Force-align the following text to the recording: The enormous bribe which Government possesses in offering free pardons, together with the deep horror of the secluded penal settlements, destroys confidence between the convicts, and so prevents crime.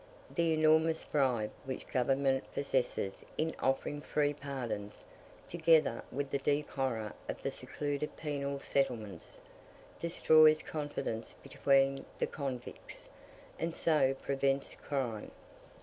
The 0.33 0.51
enormous 0.55 1.03
bribe 1.05 1.51
which 1.63 1.85
Government 1.85 2.43
possesses 2.55 3.23
in 3.37 3.53
offering 3.59 4.01
free 4.01 4.33
pardons, 4.33 5.05
together 5.47 6.03
with 6.11 6.31
the 6.31 6.39
deep 6.39 6.71
horror 6.71 7.13
of 7.29 7.43
the 7.43 7.51
secluded 7.51 8.17
penal 8.17 8.59
settlements, 8.61 9.41
destroys 9.99 10.63
confidence 10.63 11.35
between 11.43 12.03
the 12.17 12.25
convicts, 12.25 13.09
and 13.59 13.75
so 13.75 14.15
prevents 14.19 14.73
crime. 14.73 15.29